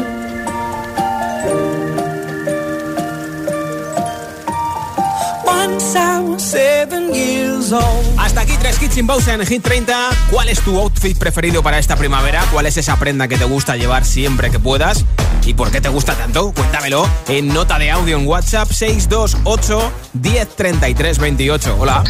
Hasta 8.16 8.40
aquí 8.40 8.52
tres 8.58 8.80
hits 8.80 8.94
sin 8.94 9.06
pausa 9.06 9.34
en 9.34 9.44
Hit 9.44 9.62
30. 9.62 10.08
¿Cuál 10.30 10.48
es 10.48 10.60
tu 10.60 10.78
outfit 10.78 11.18
preferido 11.18 11.62
para 11.62 11.78
esta 11.78 11.96
primavera? 11.96 12.42
¿Cuál 12.50 12.64
es 12.64 12.78
esa 12.78 12.96
prenda 12.96 13.28
que 13.28 13.36
te 13.36 13.44
gusta 13.44 13.76
llevar 13.76 14.06
siempre 14.06 14.50
que 14.50 14.58
puedas? 14.58 15.04
¿Y 15.46 15.54
por 15.54 15.70
qué 15.70 15.80
te 15.80 15.88
gusta 15.88 16.14
tanto? 16.14 16.52
Cuéntamelo 16.52 17.08
en 17.28 17.46
nota 17.46 17.78
de 17.78 17.92
audio 17.92 18.18
en 18.18 18.26
WhatsApp 18.26 18.68
628 18.68 19.92
1033 20.14 21.18
28. 21.18 21.76
Hola. 21.78 22.02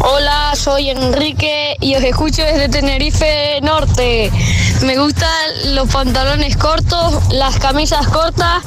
Hola, 0.00 0.52
soy 0.54 0.90
Enrique 0.90 1.76
y 1.80 1.94
os 1.94 2.04
escucho 2.04 2.42
desde 2.42 2.68
Tenerife 2.68 3.58
Norte. 3.62 4.30
Me 4.84 4.98
gustan 4.98 5.74
los 5.74 5.88
pantalones 5.88 6.58
cortos, 6.58 7.32
las 7.32 7.58
camisas 7.58 8.06
cortas, 8.08 8.62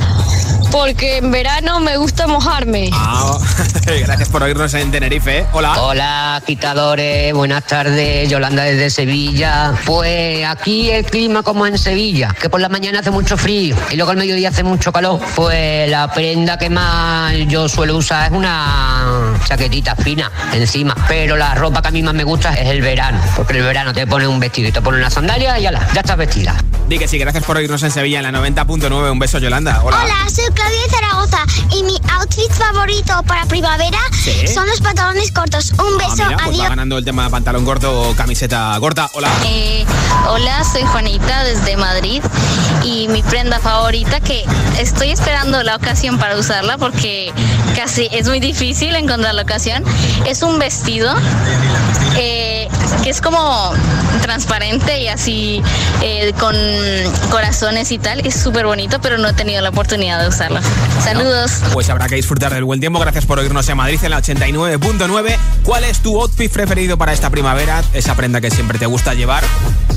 porque 0.75 1.19
en 1.19 1.31
verano 1.31 1.79
me 1.79 1.95
gusta 1.95 2.27
mojarme. 2.27 2.89
Ah, 2.91 3.37
gracias 3.85 4.27
por 4.27 4.43
oírnos 4.43 4.73
en 4.73 4.91
Tenerife. 4.91 5.39
¿eh? 5.39 5.45
Hola. 5.53 5.81
Hola, 5.81 6.43
quitadores. 6.45 7.33
Buenas 7.33 7.63
tardes. 7.63 8.29
Yolanda 8.29 8.63
desde 8.63 8.89
Sevilla. 8.89 9.73
Pues 9.85 10.45
aquí 10.45 10.91
el 10.91 11.05
clima 11.05 11.43
como 11.43 11.65
en 11.65 11.77
Sevilla, 11.77 12.35
que 12.37 12.49
por 12.49 12.59
la 12.59 12.67
mañana 12.67 12.99
hace 12.99 13.09
mucho 13.09 13.37
frío 13.37 13.77
y 13.89 13.95
luego 13.95 14.11
al 14.11 14.17
mediodía 14.17 14.49
hace 14.49 14.65
mucho 14.65 14.91
calor. 14.91 15.21
Pues 15.33 15.89
la 15.89 16.11
prenda 16.11 16.57
que 16.57 16.69
más 16.69 17.33
yo 17.47 17.69
suelo 17.69 17.95
usar 17.95 18.33
es 18.33 18.37
una 18.37 19.33
chaquetita 19.45 19.95
fina 19.95 20.29
encima. 20.51 20.93
Pero 21.07 21.37
la 21.37 21.55
ropa 21.55 21.81
que 21.81 21.87
a 21.87 21.91
mí 21.91 22.03
más 22.03 22.13
me 22.13 22.25
gusta 22.25 22.53
es 22.53 22.67
el 22.67 22.81
verano, 22.81 23.21
porque 23.37 23.59
el 23.59 23.63
verano 23.63 23.93
te 23.93 24.05
pone 24.05 24.27
un 24.27 24.41
vestido 24.41 24.67
y 24.67 24.71
te 24.73 24.81
pone 24.81 24.97
una 24.97 25.09
sandalia 25.09 25.57
y 25.57 25.63
ya, 25.63 25.71
ya 25.71 26.01
estás 26.01 26.17
vestida. 26.17 26.53
Di 26.87 26.99
que 26.99 27.07
sí, 27.07 27.17
gracias 27.17 27.43
por 27.43 27.57
oírnos 27.57 27.81
en 27.81 27.89
Sevilla 27.89 28.19
en 28.19 28.31
la 28.31 28.39
90.9. 28.39 29.11
Un 29.11 29.17
beso, 29.17 29.39
Yolanda. 29.39 29.81
Hola. 29.83 30.01
Hola, 30.03 30.15
soy 30.29 30.45
Claudia 30.53 30.81
de 30.83 30.89
Zaragoza 30.91 31.39
y 31.75 31.81
mi 31.81 31.97
outfit 32.11 32.51
favorito 32.51 33.23
para 33.23 33.43
primavera 33.45 33.97
¿Sí? 34.13 34.47
son 34.47 34.67
los 34.67 34.81
pantalones 34.81 35.31
cortos. 35.31 35.71
Un 35.71 35.79
Ah, 35.79 35.97
beso, 36.09 36.15
mira, 36.25 36.37
pues 36.37 36.41
va 36.41 36.45
adiós. 36.51 36.69
ganando 36.69 36.97
el 36.99 37.03
tema 37.05 37.27
pantalón 37.31 37.65
corto 37.65 38.09
o 38.11 38.15
camiseta 38.15 38.77
corta. 38.79 39.09
Hola. 39.13 39.29
Eh, 39.45 39.83
hola, 40.29 40.63
soy 40.63 40.83
Juanita 40.83 41.43
desde 41.43 41.75
Madrid 41.75 42.21
y 42.83 43.07
mi 43.07 43.23
prenda 43.23 43.59
favorita 43.59 44.19
que 44.19 44.45
estoy 44.77 45.09
esperando 45.09 45.63
la 45.63 45.77
ocasión 45.77 46.19
para 46.19 46.37
usarla 46.37 46.77
porque 46.77 47.33
casi 47.75 48.09
es 48.11 48.27
muy 48.27 48.39
difícil 48.39 48.95
encontrar 48.95 49.33
la 49.33 49.41
ocasión 49.41 49.83
es 50.27 50.43
un 50.43 50.59
vestido 50.59 51.11
eh, 52.15 52.69
que 53.03 53.09
es 53.09 53.21
como 53.21 53.73
transparente 54.21 55.01
y 55.01 55.07
así 55.07 55.61
eh, 56.01 56.33
con 56.39 56.55
corazones 57.29 57.91
y 57.91 57.97
tal. 57.97 58.25
Es 58.25 58.35
súper 58.35 58.65
bonito, 58.65 58.99
pero 59.01 59.17
no 59.17 59.29
he 59.29 59.33
tenido 59.33 59.61
la 59.61 59.69
oportunidad 59.69 60.21
de 60.21 60.29
usarlo. 60.29 60.59
Saludos. 61.03 61.51
Pues 61.73 61.89
habrá 61.89 62.07
que 62.07 62.15
disfrutar 62.15 62.53
del 62.53 62.63
buen 62.63 62.79
tiempo. 62.79 62.99
Gracias 62.99 63.25
por 63.25 63.39
oírnos 63.39 63.67
en 63.69 63.77
Madrid 63.77 63.99
en 64.03 64.11
la 64.11 64.21
89.9. 64.21 65.37
¿Cuál 65.63 65.83
es 65.83 65.99
tu 65.99 66.19
outfit 66.19 66.51
preferido 66.51 66.97
para 66.97 67.13
esta 67.13 67.29
primavera? 67.29 67.83
Esa 67.93 68.15
prenda 68.15 68.41
que 68.41 68.51
siempre 68.51 68.79
te 68.79 68.85
gusta 68.85 69.13
llevar. 69.13 69.43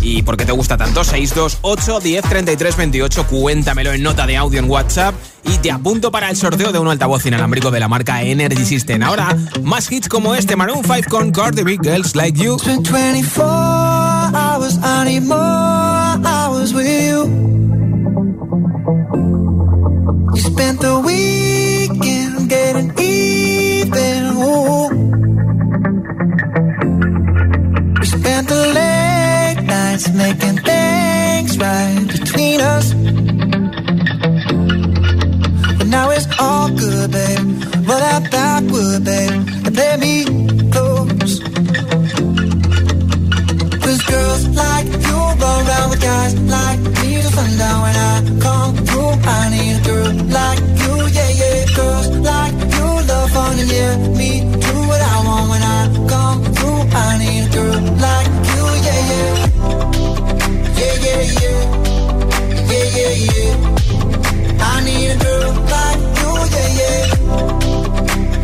¿Y 0.01 0.23
por 0.23 0.37
qué 0.37 0.45
te 0.45 0.53
gusta 0.53 0.77
tanto? 0.77 1.05
628 1.05 2.01
10 2.01 2.25
33 2.25 2.77
28. 2.77 3.27
Cuéntamelo 3.27 3.93
en 3.93 4.03
nota 4.03 4.27
de 4.27 4.37
audio 4.37 4.59
en 4.59 4.71
WhatsApp. 4.71 5.15
Y 5.45 5.59
te 5.59 5.71
apunto 5.71 6.11
para 6.11 6.29
el 6.29 6.37
sorteo 6.37 6.73
de 6.73 6.79
un 6.79 6.89
altavoz 6.89 7.25
inalámbrico 7.25 7.71
de 7.71 7.81
la 7.81 7.89
marca 7.89 8.23
Energy 8.23 8.65
System. 8.65 9.03
Ahora, 9.03 9.37
más 9.63 9.91
hits 9.91 10.09
como 10.09 10.35
este 10.35 10.57
Maroon 10.57 10.83
5 10.85 11.09
con 11.09 11.33
Cardi 11.33 11.63
B, 11.63 11.79
Girls 11.83 12.15
Like 12.17 12.43
You. 12.43 12.59
24 12.89 13.45
hours, 13.45 14.79
I 14.83 15.05
need 15.05 15.25
more 15.25 15.37
hours 15.37 16.73
with 16.73 16.89
you. 16.89 17.19
You 20.35 20.41
spent 20.41 20.81
the 20.81 20.99
weekend 21.05 22.49
getting 22.49 22.91
even. 22.99 24.25
Ooh. 24.41 24.89
We 28.01 28.07
spent 28.07 28.49
the 28.49 28.63
late 28.79 29.67
nights 29.67 30.09
making 30.15 30.57
things 30.65 31.59
right 31.59 32.07
between 32.11 32.61
us. 32.63 32.95
But 35.77 35.89
now 35.89 36.09
it's 36.09 36.27
all 36.41 36.71
good, 36.71 37.11
babe. 37.11 37.39
Roll 37.87 38.01
that 38.01 38.31
backward, 38.31 39.05
babe, 39.05 39.47
and 39.67 39.75
play 39.75 40.58
around 45.57 45.91
with 45.91 46.01
guys 46.01 46.35
like 46.57 46.81
me 46.81 47.09
till 47.23 47.31
sundown 47.39 47.79
when 47.85 47.97
I 47.97 48.15
come 48.45 48.73
through. 48.87 49.13
I 49.37 49.41
need 49.55 49.77
a 49.77 49.83
girl 49.89 50.13
like 50.39 50.61
you, 50.83 50.95
yeah, 51.17 51.31
yeah. 51.41 51.59
Girls 51.77 52.09
like 52.31 52.55
you 52.77 52.89
love 53.11 53.31
fun 53.35 53.55
and 53.63 53.71
yeah, 53.71 53.95
me 54.19 54.31
do 54.65 54.75
what 54.91 55.01
I 55.01 55.17
want 55.27 55.47
when 55.53 55.63
I 55.63 55.81
come 56.13 56.39
through. 56.57 56.81
I 57.05 57.09
need 57.23 57.45
a 57.47 57.51
girl 57.57 57.81
like 58.07 58.31
you, 58.53 58.65
yeah, 58.87 59.01
yeah. 59.11 59.33
Yeah, 60.79 60.95
yeah, 61.07 61.23
yeah. 61.41 61.61
Yeah, 62.71 62.87
yeah, 62.99 63.15
yeah. 63.29 63.53
I 64.71 64.75
need 64.87 65.11
a 65.11 65.17
girl 65.25 65.51
like 65.75 66.01
you, 66.21 66.33
yeah, 66.55 66.71
yeah. 66.81 67.01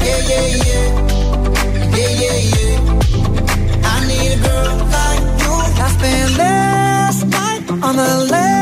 Yeah, 0.06 0.20
yeah, 0.30 0.46
yeah. 0.68 0.86
Yeah, 1.96 2.12
yeah, 2.22 2.38
yeah. 2.54 2.74
I 3.84 3.96
need 4.08 4.32
a 4.32 4.42
girl 4.44 4.74
like 4.96 5.22
you. 5.42 5.54
I 5.76 5.88
night 6.38 6.53
on 7.84 7.96
the 7.96 8.28
last 8.30 8.53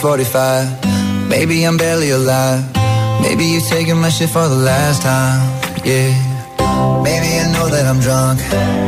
645. 0.00 1.28
Maybe 1.28 1.64
I'm 1.64 1.76
barely 1.76 2.10
alive. 2.10 2.62
Maybe 3.20 3.44
you're 3.44 3.60
taking 3.60 3.96
my 3.96 4.10
shit 4.10 4.30
for 4.30 4.46
the 4.48 4.54
last 4.54 5.02
time. 5.02 5.40
Yeah. 5.84 6.14
Maybe 7.02 7.30
I 7.42 7.50
know 7.52 7.68
that 7.68 7.84
I'm 7.84 7.98
drunk. 7.98 8.87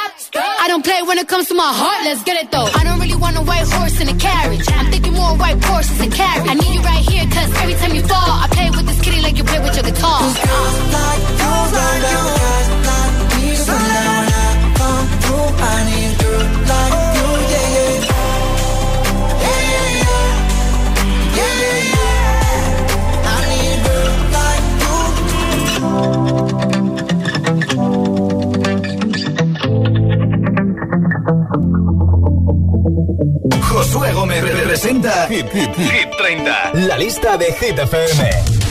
Don't 0.71 0.85
play 0.85 1.01
when 1.03 1.17
it 1.17 1.27
comes 1.27 1.49
to 1.49 1.53
my 1.53 1.67
heart, 1.67 2.05
let's 2.05 2.23
get 2.23 2.41
it 2.41 2.49
though. 2.49 2.63
I 2.63 2.85
don't 2.85 2.97
really 2.97 3.17
want 3.17 3.35
a 3.35 3.41
white 3.41 3.67
horse 3.67 3.99
in 3.99 4.07
a 4.07 4.15
carriage. 4.15 4.63
I'm 4.71 4.89
thinking 4.89 5.11
more 5.11 5.35
white 5.35 5.61
horses 5.65 5.99
and 5.99 6.13
carriage. 6.13 6.47
I 6.49 6.53
need 6.53 6.73
you 6.75 6.79
right 6.79 7.03
here, 7.11 7.25
cause 7.25 7.51
every 7.59 7.73
time 7.73 7.93
you 7.93 8.01
fall, 8.03 8.31
I 8.39 8.47
play 8.47 8.69
with 8.69 8.87
this 8.87 9.01
kitty 9.01 9.19
like 9.19 9.35
you 9.35 9.43
play 9.43 9.59
with 9.59 9.75
your 9.75 9.83
guitar. 9.83 10.21
like 10.23 11.19
you 11.27 11.35
guys 11.43 11.73
like 11.75 11.91
sundown 11.91 12.23
when 12.23 12.70
Presenta 34.41 35.27
Hit, 35.29 35.51
Hit, 35.53 35.75
Hit 35.77 36.09
30, 36.17 36.71
la 36.73 36.97
lista 36.97 37.37
de 37.37 37.53
Hit 37.53 37.77
FM. 37.77 38.70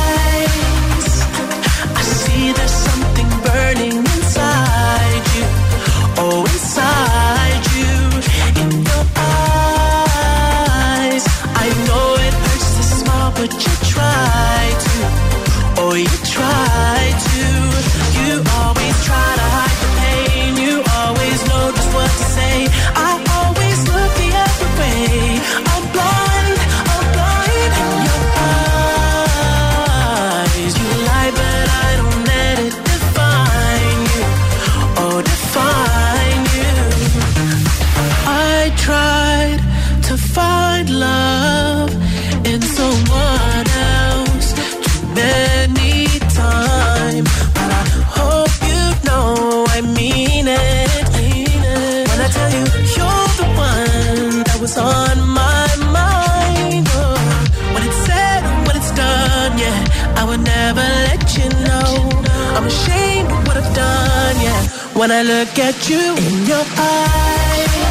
I'm 62.61 62.67
ashamed 62.67 63.31
of 63.31 63.47
what 63.47 63.57
I've 63.57 63.75
done, 63.75 64.35
yeah. 64.39 64.61
When 64.93 65.11
I 65.11 65.23
look 65.23 65.57
at 65.57 65.89
you 65.89 66.15
in 66.15 66.45
your 66.45 66.63
eyes. 66.77 67.90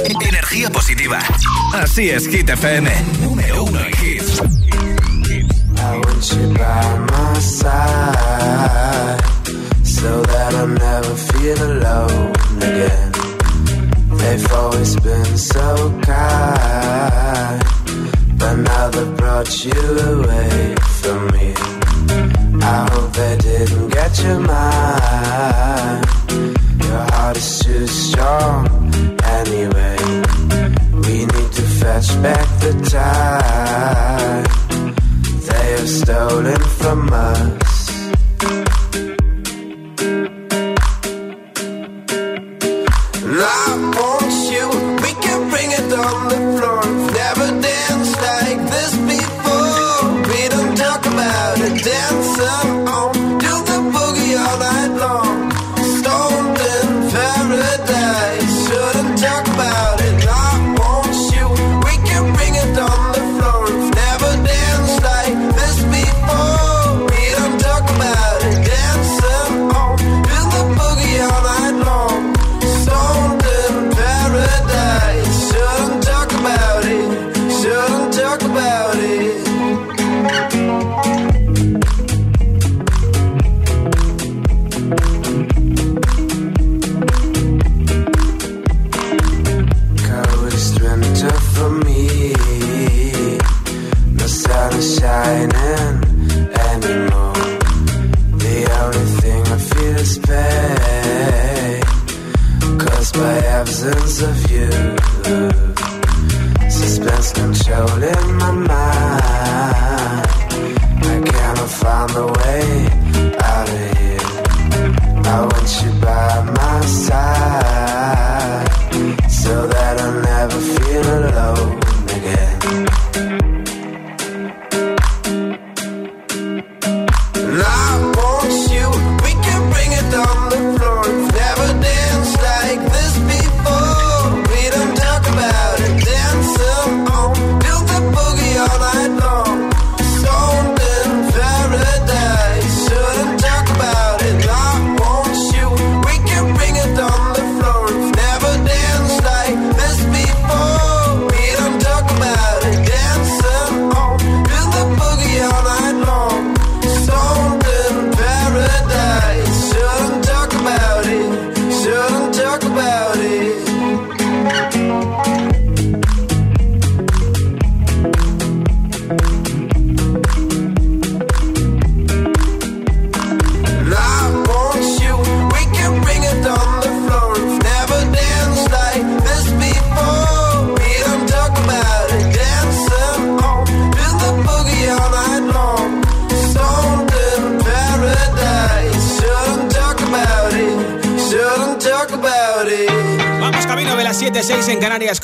Energía 0.00 0.70
positiva. 0.70 1.18
Así 1.74 2.08
es, 2.10 2.26
Hit 2.28 2.48
FM. 2.48 2.90
Número 3.20 3.64
uno 3.64 3.80
en 3.80 3.92
hits. 4.02 4.40
I 4.40 5.98
want 5.98 6.32
you 6.32 6.54
by 6.54 6.98
my 7.10 7.38
side 7.40 9.20
So 9.84 10.22
that 10.22 10.54
I'll 10.54 10.68
never 10.68 11.14
feel 11.14 11.62
alone 11.62 12.32
again 12.56 13.12
They've 14.18 14.52
always 14.52 14.96
been 15.00 15.36
so 15.36 16.00
kind 16.02 17.62
But 18.38 18.56
now 18.56 18.88
they 18.90 19.04
brought 19.16 19.64
you 19.64 19.72
away 19.72 20.74
from 21.02 21.26
me 21.32 21.54
I 22.62 22.88
hope 22.92 23.12
they 23.12 23.36
didn't 23.38 23.88
get 23.88 24.22
your 24.22 24.40
mind 24.40 26.06
Your 26.84 27.04
heart 27.12 27.36
is 27.36 27.58
too 27.58 27.86
strong 27.86 28.82
anyway. 29.46 29.96
We 31.06 31.16
need 31.26 31.50
to 31.58 31.64
fetch 31.80 32.10
back 32.22 32.46
the 32.60 32.72
time 32.90 34.44
they 35.48 35.66
have 35.76 35.88
stolen 35.88 36.60
from 36.80 37.12
us. 37.12 37.71
find 111.72 112.10
a 112.16 112.26
way 112.26 112.86
out 113.50 113.68
of 113.68 113.98
here. 113.98 114.20
I 115.24 115.48
want 115.50 115.70
you 115.82 115.90
by 116.00 116.44
my 116.56 116.80
side. 116.84 117.41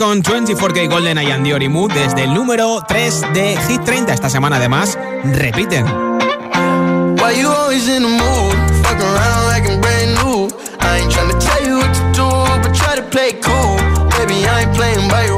con 0.09 0.23
24K 0.23 0.89
Golden 0.89 1.19
Eye 1.19 1.33
and 1.33 1.45
The 1.45 1.53
Orimu 1.53 1.87
desde 1.87 2.25
el 2.25 2.33
número 2.33 2.81
3 2.89 3.21
de 3.35 3.59
Hit 3.69 3.85
30. 3.85 4.15
Esta 4.15 4.31
semana, 4.31 4.57
además, 4.57 4.99
repiten. 5.23 5.85
I 10.81 11.01
ain't 11.01 11.13
trying 11.13 11.31
to 11.31 11.39
tell 11.39 11.63
you 11.63 11.77
what 11.77 11.93
to 11.93 12.01
do, 12.15 12.29
but 12.63 12.75
try 12.75 12.97
to 12.97 13.03
play 13.03 13.33
cool. 13.43 13.77
Baby, 14.17 14.47
I 14.47 14.63
ain't 14.63 14.75
playing 14.75 15.11
by 15.11 15.27
your 15.27 15.38